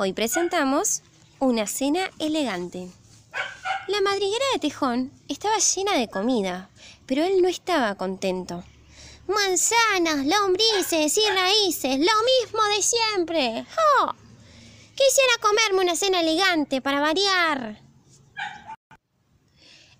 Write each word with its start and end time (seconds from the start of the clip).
Hoy 0.00 0.12
presentamos 0.12 1.02
una 1.40 1.66
cena 1.66 2.08
elegante. 2.20 2.88
La 3.88 4.00
madriguera 4.00 4.44
de 4.52 4.60
Tejón 4.60 5.10
estaba 5.26 5.58
llena 5.58 5.94
de 5.94 6.06
comida, 6.06 6.70
pero 7.04 7.24
él 7.24 7.42
no 7.42 7.48
estaba 7.48 7.96
contento. 7.96 8.62
Manzanas, 9.26 10.24
lombrices 10.24 11.18
y 11.18 11.28
raíces, 11.34 11.98
lo 11.98 12.12
mismo 12.46 12.62
de 12.76 12.80
siempre. 12.80 13.66
¡Oh! 14.00 14.12
Quisiera 14.94 15.32
comerme 15.42 15.82
una 15.82 15.96
cena 15.96 16.20
elegante 16.20 16.80
para 16.80 17.00
variar. 17.00 17.82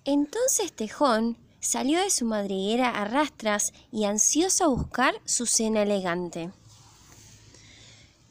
Entonces 0.05 0.71
Tejón 0.71 1.37
salió 1.59 1.99
de 1.99 2.09
su 2.09 2.23
madriguera 2.23 2.89
a 2.89 3.03
rastras 3.03 3.73
y 3.91 4.05
ansioso 4.05 4.63
a 4.63 4.67
buscar 4.67 5.19
su 5.25 5.45
cena 5.45 5.81
elegante. 5.81 6.53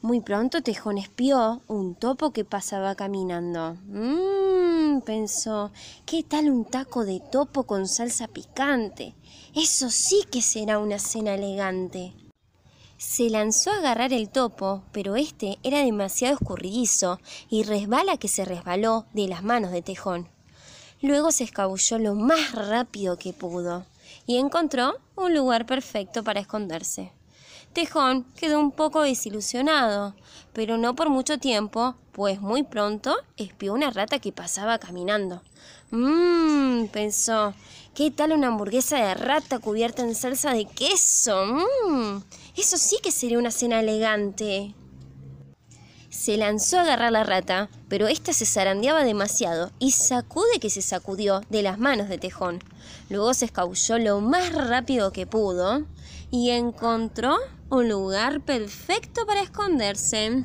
Muy 0.01 0.21
pronto 0.21 0.61
Tejón 0.61 0.97
espió 0.97 1.61
un 1.67 1.93
topo 1.93 2.31
que 2.31 2.45
pasaba 2.45 2.95
caminando. 2.95 3.75
Mmm, 3.87 5.01
pensó, 5.01 5.71
¿qué 6.05 6.23
tal 6.23 6.49
un 6.49 6.63
taco 6.63 7.03
de 7.03 7.19
topo 7.19 7.63
con 7.63 7.85
salsa 7.85 8.29
picante? 8.29 9.13
Eso 9.53 9.89
sí 9.89 10.23
que 10.31 10.41
será 10.41 10.79
una 10.79 10.99
cena 10.99 11.35
elegante. 11.35 12.13
Se 12.97 13.29
lanzó 13.29 13.71
a 13.71 13.79
agarrar 13.79 14.13
el 14.13 14.29
topo, 14.29 14.83
pero 14.93 15.17
este 15.17 15.59
era 15.63 15.79
demasiado 15.79 16.35
escurridizo 16.35 17.19
y 17.49 17.63
resbala 17.63 18.15
que 18.15 18.29
se 18.29 18.45
resbaló 18.45 19.05
de 19.13 19.27
las 19.27 19.43
manos 19.43 19.71
de 19.71 19.81
Tejón. 19.81 20.29
Luego 21.01 21.31
se 21.31 21.43
escabulló 21.43 21.99
lo 21.99 22.15
más 22.15 22.53
rápido 22.53 23.17
que 23.17 23.33
pudo 23.33 23.85
y 24.25 24.37
encontró 24.37 24.97
un 25.17 25.33
lugar 25.35 25.65
perfecto 25.65 26.23
para 26.23 26.39
esconderse. 26.39 27.11
Tejón 27.73 28.25
quedó 28.35 28.59
un 28.59 28.71
poco 28.71 29.03
desilusionado, 29.03 30.15
pero 30.53 30.77
no 30.77 30.95
por 30.95 31.09
mucho 31.09 31.37
tiempo, 31.37 31.95
pues 32.11 32.41
muy 32.41 32.63
pronto 32.63 33.15
espió 33.37 33.73
una 33.73 33.91
rata 33.91 34.19
que 34.19 34.31
pasaba 34.31 34.79
caminando. 34.79 35.43
Mmm, 35.91 36.87
pensó, 36.87 37.53
¿qué 37.93 38.09
tal 38.11 38.31
una 38.31 38.47
hamburguesa 38.47 38.97
de 38.97 39.13
rata 39.13 39.59
cubierta 39.59 40.01
en 40.01 40.15
salsa 40.15 40.53
de 40.53 40.65
queso? 40.65 41.45
Mmm, 41.45 42.21
eso 42.57 42.77
sí 42.77 42.97
que 43.03 43.11
sería 43.11 43.37
una 43.39 43.51
cena 43.51 43.79
elegante. 43.79 44.73
Se 46.19 46.35
lanzó 46.35 46.77
a 46.77 46.81
agarrar 46.81 47.13
la 47.13 47.23
rata, 47.23 47.69
pero 47.87 48.09
ésta 48.09 48.33
se 48.33 48.45
zarandeaba 48.45 49.05
demasiado 49.05 49.71
y 49.79 49.91
sacude 49.91 50.59
que 50.59 50.69
se 50.69 50.81
sacudió 50.81 51.39
de 51.49 51.61
las 51.61 51.79
manos 51.79 52.09
de 52.09 52.17
Tejón. 52.17 52.61
Luego 53.09 53.33
se 53.33 53.45
escabulló 53.45 53.97
lo 53.99 54.19
más 54.19 54.51
rápido 54.51 55.13
que 55.13 55.25
pudo 55.25 55.85
y 56.29 56.49
encontró 56.49 57.37
un 57.69 57.87
lugar 57.87 58.41
perfecto 58.41 59.25
para 59.25 59.41
esconderse. 59.41 60.43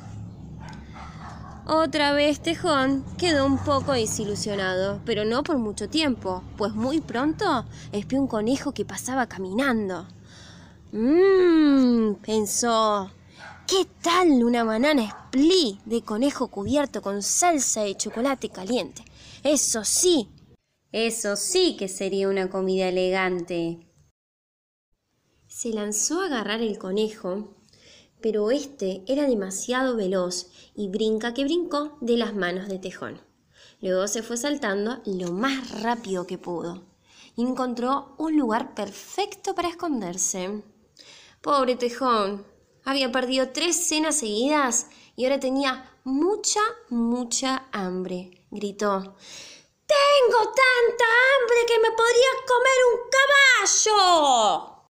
Otra 1.67 2.13
vez 2.13 2.39
Tejón 2.39 3.03
quedó 3.17 3.45
un 3.45 3.57
poco 3.57 3.91
desilusionado, 3.91 5.01
pero 5.03 5.25
no 5.25 5.43
por 5.43 5.57
mucho 5.57 5.89
tiempo, 5.89 6.41
pues 6.55 6.71
muy 6.71 7.01
pronto 7.01 7.65
espió 7.91 8.21
un 8.21 8.27
conejo 8.27 8.71
que 8.71 8.85
pasaba 8.85 9.27
caminando. 9.27 10.07
Mmm, 10.93 12.13
pensó, 12.25 13.11
¿qué 13.67 13.87
tal 14.03 14.43
una 14.43 14.63
banana 14.63 15.03
split 15.03 15.79
de 15.85 16.03
conejo 16.03 16.49
cubierto 16.49 17.01
con 17.01 17.23
salsa 17.23 17.83
de 17.83 17.95
chocolate 17.95 18.49
caliente? 18.49 19.03
Eso 19.43 19.83
sí, 19.83 20.29
eso 20.91 21.35
sí 21.35 21.75
que 21.77 21.87
sería 21.87 22.29
una 22.29 22.49
comida 22.49 22.89
elegante. 22.89 23.87
Se 25.47 25.69
lanzó 25.69 26.21
a 26.21 26.25
agarrar 26.25 26.61
el 26.61 26.77
conejo, 26.77 27.55
pero 28.21 28.51
este 28.51 29.03
era 29.07 29.27
demasiado 29.27 29.95
veloz 29.95 30.51
y 30.75 30.89
brinca 30.89 31.33
que 31.33 31.45
brincó 31.45 31.97
de 32.01 32.17
las 32.17 32.35
manos 32.35 32.67
de 32.67 32.79
Tejón. 32.79 33.21
Luego 33.81 34.07
se 34.07 34.21
fue 34.21 34.37
saltando 34.37 35.01
lo 35.05 35.31
más 35.31 35.81
rápido 35.81 36.27
que 36.27 36.37
pudo 36.37 36.85
y 37.35 37.41
encontró 37.41 38.15
un 38.17 38.37
lugar 38.37 38.75
perfecto 38.75 39.55
para 39.55 39.69
esconderse. 39.69 40.63
Pobre 41.41 41.75
Tejón, 41.75 42.54
había 42.85 43.11
perdido 43.11 43.49
tres 43.49 43.87
cenas 43.87 44.19
seguidas 44.19 44.87
y 45.15 45.25
ahora 45.25 45.39
tenía 45.39 45.91
mucha, 46.03 46.61
mucha 46.89 47.67
hambre. 47.71 48.45
Gritó, 48.51 49.15
Tengo 49.85 50.37
tanta 50.37 51.05
hambre 51.33 51.57
que 51.67 51.79
me 51.79 51.91
podría 51.91 52.31
comer 52.47 52.79
un 52.93 52.99
caballo. 53.89 54.89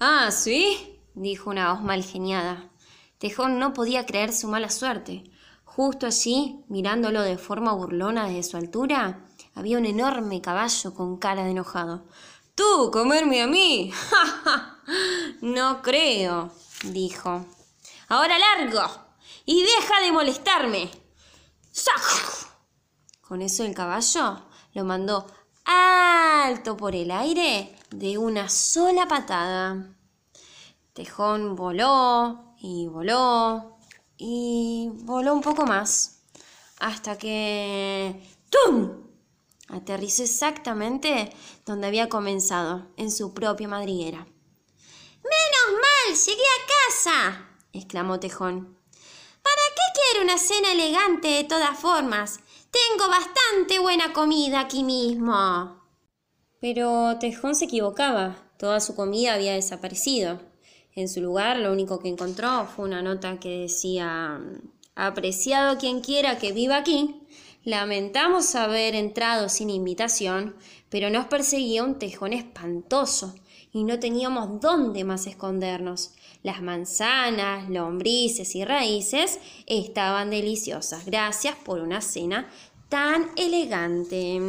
Ah, 0.00 0.30
¿sí? 0.30 1.00
dijo 1.14 1.50
una 1.50 1.72
voz 1.72 1.82
mal 1.82 2.02
geniada. 2.02 2.70
Tejón 3.18 3.58
no 3.58 3.72
podía 3.72 4.06
creer 4.06 4.32
su 4.32 4.48
mala 4.48 4.70
suerte. 4.70 5.24
Justo 5.64 6.06
allí, 6.06 6.64
mirándolo 6.68 7.22
de 7.22 7.38
forma 7.38 7.72
burlona 7.72 8.28
desde 8.28 8.50
su 8.50 8.56
altura, 8.56 9.26
había 9.54 9.78
un 9.78 9.86
enorme 9.86 10.40
caballo 10.40 10.94
con 10.94 11.18
cara 11.18 11.44
de 11.44 11.50
enojado. 11.50 12.06
¿Tú 12.54 12.90
comerme 12.92 13.42
a 13.42 13.46
mí? 13.48 13.92
no 15.40 15.82
creo, 15.82 16.52
dijo. 16.92 17.46
Ahora 18.08 18.38
largo 18.38 18.82
y 19.44 19.62
deja 19.62 20.00
de 20.00 20.12
molestarme. 20.12 20.90
Con 23.20 23.42
eso 23.42 23.64
el 23.64 23.74
caballo 23.74 24.42
lo 24.74 24.84
mandó 24.84 25.26
alto 25.64 26.76
por 26.76 26.94
el 26.94 27.10
aire 27.10 27.76
de 27.90 28.18
una 28.18 28.48
sola 28.48 29.06
patada. 29.08 29.96
Tejón 30.92 31.56
voló 31.56 32.54
y 32.58 32.86
voló 32.86 33.78
y 34.16 34.90
voló 34.92 35.34
un 35.34 35.40
poco 35.40 35.66
más 35.66 36.14
hasta 36.78 37.16
que 37.16 38.22
¡tum! 38.50 39.04
aterrizó 39.68 40.22
exactamente 40.22 41.32
donde 41.64 41.86
había 41.86 42.08
comenzado, 42.08 42.92
en 42.96 43.10
su 43.10 43.32
propia 43.32 43.68
madriguera. 43.68 44.26
¡Llegué 46.06 46.42
a 46.42 46.90
casa! 46.90 47.48
exclamó 47.72 48.20
Tejón. 48.20 48.78
¿Para 49.42 49.62
qué 49.74 50.00
quiero 50.00 50.24
una 50.24 50.36
cena 50.36 50.72
elegante 50.72 51.28
de 51.28 51.44
todas 51.44 51.78
formas? 51.78 52.40
Tengo 52.70 53.08
bastante 53.08 53.78
buena 53.78 54.12
comida 54.12 54.60
aquí 54.60 54.84
mismo. 54.84 55.82
Pero 56.60 57.18
Tejón 57.18 57.54
se 57.54 57.64
equivocaba. 57.64 58.36
Toda 58.58 58.80
su 58.80 58.94
comida 58.94 59.32
había 59.32 59.54
desaparecido. 59.54 60.40
En 60.94 61.08
su 61.08 61.22
lugar, 61.22 61.56
lo 61.56 61.72
único 61.72 61.98
que 61.98 62.08
encontró 62.08 62.66
fue 62.66 62.84
una 62.84 63.00
nota 63.00 63.40
que 63.40 63.60
decía, 63.60 64.40
apreciado 64.94 65.78
quien 65.78 66.00
quiera 66.00 66.38
que 66.38 66.52
viva 66.52 66.76
aquí, 66.76 67.26
lamentamos 67.64 68.54
haber 68.54 68.94
entrado 68.94 69.48
sin 69.48 69.70
invitación, 69.70 70.54
pero 70.90 71.08
nos 71.08 71.26
perseguía 71.26 71.82
un 71.82 71.98
tejón 71.98 72.34
espantoso 72.34 73.34
y 73.74 73.82
no 73.82 73.98
teníamos 73.98 74.60
dónde 74.60 75.02
más 75.02 75.26
escondernos. 75.26 76.12
Las 76.44 76.62
manzanas, 76.62 77.68
lombrices 77.68 78.54
y 78.54 78.64
raíces 78.64 79.40
estaban 79.66 80.30
deliciosas. 80.30 81.04
Gracias 81.04 81.56
por 81.56 81.80
una 81.80 82.00
cena 82.00 82.48
tan 82.88 83.30
elegante. 83.36 84.40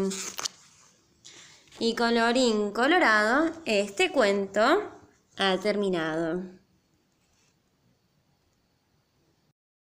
Y 1.80 1.96
colorín 1.96 2.72
colorado, 2.72 3.52
este 3.66 4.12
cuento 4.12 4.84
ha 5.38 5.58
terminado. 5.58 6.44